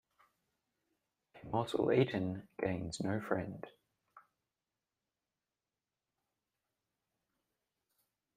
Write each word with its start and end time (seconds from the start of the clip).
A 1.35 1.45
morsel 1.45 1.91
eaten 1.91 2.47
gains 2.59 3.01
no 3.01 3.21
friend. 3.21 3.67